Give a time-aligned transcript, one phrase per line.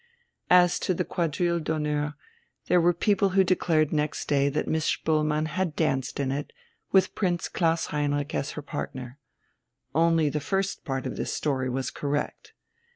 [0.49, 2.15] As to the Quadrille d'honneur,
[2.65, 6.51] there were people who declared next day that Miss Spoelmann had danced in it,
[6.91, 9.19] with Prince Klaus Heinrich as her partner.
[9.93, 12.53] Only the first part of this story was correct.